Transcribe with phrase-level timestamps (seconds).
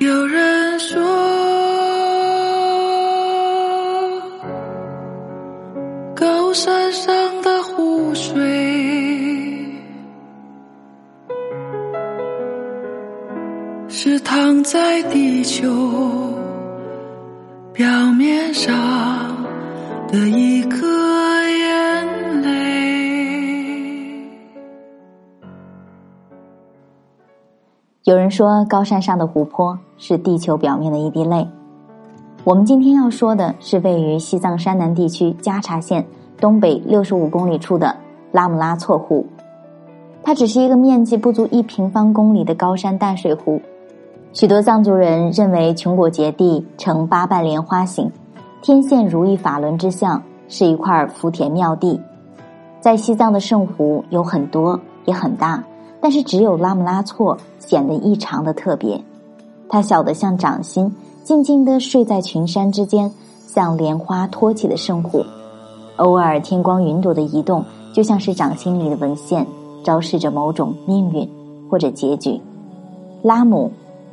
[0.00, 1.00] 有人说，
[6.14, 8.36] 高山上的湖水
[13.88, 15.68] 是躺在地球
[17.72, 18.72] 表面上
[20.06, 20.97] 的一颗
[28.08, 31.46] 有人说，高山上的湖泊是地球表面的一滴泪。
[32.42, 36.02] 我们今天要说的是位于西藏山南地区加查县
[36.40, 37.94] 东北六十五公里处的
[38.32, 39.26] 拉姆拉措湖。
[40.22, 43.60] 它只是一个面积不足一平方公里的高山淡水湖。
[44.32, 48.10] 许多藏族人认为琼果结地呈八瓣莲花形，
[48.62, 52.00] 天现如意法轮之象，是一块福田妙地。
[52.80, 55.62] 在西藏的圣湖有很多，也很大。
[56.00, 59.02] 但是只有拉姆拉措显得异常的特别，
[59.68, 60.94] 它小得像掌心，
[61.24, 63.10] 静静地睡在群山之间，
[63.46, 65.24] 像莲花托起的圣湖。
[65.96, 69.44] 偶尔天光云朵的移动，就像是掌心里的纹线，
[69.82, 71.28] 昭示着某种命运
[71.68, 72.40] 或者结局。
[73.22, 73.70] 拉姆，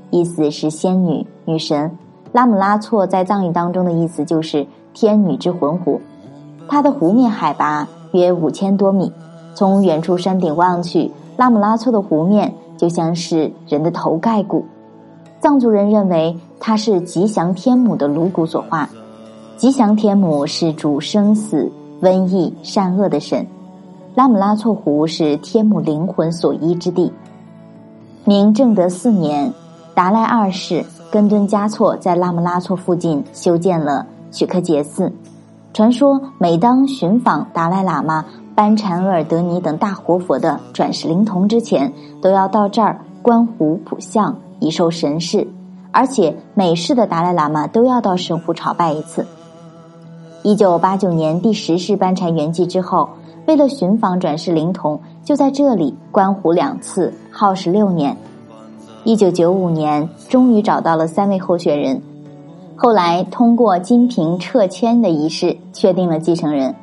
[0.09, 1.91] 意思是仙女、女神。
[2.31, 6.01] 拉姆拉措在藏语当中的意思就是天女之魂湖。
[6.67, 9.11] 它的湖面海拔约五千多米，
[9.53, 11.11] 从远处山顶望去。
[11.37, 14.65] 拉姆拉措的湖面就像是人的头盖骨，
[15.39, 18.89] 藏族人认为它是吉祥天母的颅骨所化。
[19.57, 23.45] 吉祥天母是主生死、瘟疫、善恶的神，
[24.13, 27.11] 拉姆拉措湖是天母灵魂所依之地。
[28.23, 29.53] 明正德四年，
[29.93, 35.11] 达赖二世根敦嘉措在拉姆拉措附近修建了曲克杰寺。
[35.73, 38.25] 传说每当寻访达赖喇嘛。
[38.55, 45.45] 班禅额尔德尼等大活佛的转世灵童之前，都要到这儿观湖普相，以受神事。
[45.91, 49.25] 而且每世的达赖喇嘛都要到神湖朝拜一次。
[50.43, 53.09] 一九八九年第十世班禅圆寂之后，
[53.45, 58.15] 为了寻访转世灵童，就在这里观湖两次，耗时六年。
[59.03, 62.01] 一九九五年，终于找到了三位候选人，
[62.75, 66.73] 后来通过金瓶撤签的仪式，确定了继承人。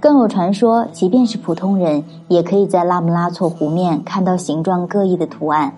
[0.00, 5.72] 更有传说，即便是普通人，也可以在拉姆拉措湖面看到形状各异的图案。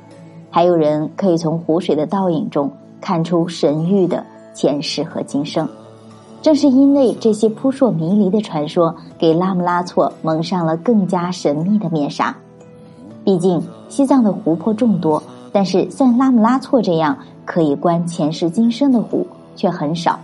[0.51, 2.71] 还有人可以从湖水的倒影中
[3.01, 5.67] 看出神域的前世和今生。
[6.43, 12.35] 正是因为这些扑朔迷离的传说，给拉姆拉措蒙上了更加神秘的面纱。
[13.25, 15.23] 毕竟西藏的湖泊众多，
[15.53, 17.17] 但是像拉姆拉措这样
[17.47, 19.27] 可以观前世今生的湖
[19.57, 20.19] 却很少。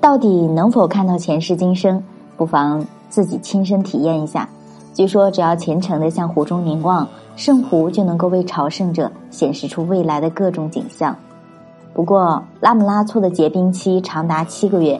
[0.00, 2.02] 到底能否看到前世今生？
[2.40, 4.48] 不妨自己亲身体验一下。
[4.94, 7.06] 据说，只要虔诚的向湖中凝望，
[7.36, 11.14] 圣湖就能够为朝圣者显示出未来的各种景象。
[11.92, 14.98] 不过，拉姆拉措的结冰期长达七个月，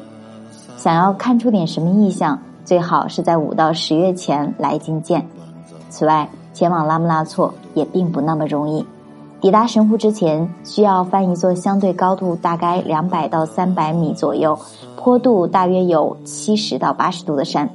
[0.77, 5.27] 想要看出点什么异象，最好是在五到十月前来觐见。
[5.89, 8.85] 此外，前往拉姆拉措也并不那么容易。
[9.41, 14.59] 抵达神湖之前，需要翻一座相对高度大概两百到三百米左右、
[14.97, 17.69] 坡度大约有七十到八十度的山。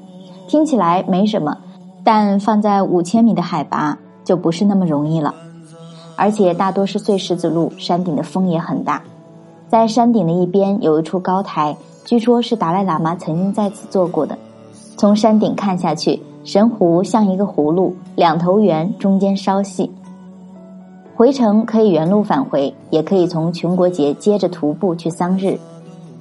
[0.48, 1.58] 听起来没什么，
[2.04, 5.34] 但放在五千米的海拔就不是那么容易了。
[6.16, 9.02] 而且大多是碎石子路，山顶的风也很大。
[9.68, 11.76] 在山顶的一边有一处高台，
[12.06, 14.38] 据说是达赖喇嘛曾经在此坐过的。
[14.98, 19.92] 从山顶看下去，神湖像一个葫芦，两头圆，中间稍细。
[21.18, 25.58] 回程可以原路返回，也可以从琼国节接着徒步去桑日，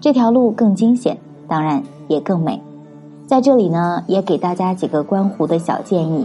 [0.01, 1.19] 这条路更惊险，
[1.49, 2.63] 当然也更美。
[3.27, 6.25] 在这里呢，也给大家几个观湖的小建议。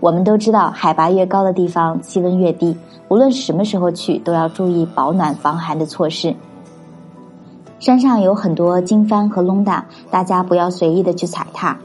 [0.00, 2.74] 我们都知道，海拔越高的地方，气温越低，
[3.08, 6.34] 无论什么时候去，都要注意保暖防寒的措施。
[7.78, 11.76] 山上有很多经幡和窿达，大家不要随意的去踩踏。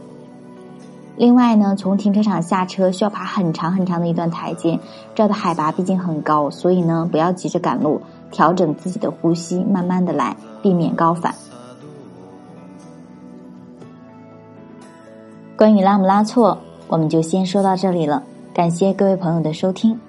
[1.18, 4.80] 另外呢，从停车场下车需要爬很长很长的一段台阶，
[5.14, 8.02] 这儿的海拔毕竟很高，所以呢，不要急着赶路，
[8.32, 11.36] 调整自己的呼吸，慢慢的来，避免高反。
[15.56, 16.58] 关于拉姆拉措，
[16.88, 20.00] 我们就先说到这里了，感谢各位朋友的收听。